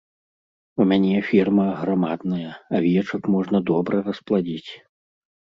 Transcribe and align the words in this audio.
У 0.79 0.85
мяне 0.91 1.19
ферма 1.27 1.65
аграмадная, 1.73 2.51
авечак 2.79 3.23
можна 3.35 3.63
добра 3.73 3.95
распладзіць. 4.09 4.71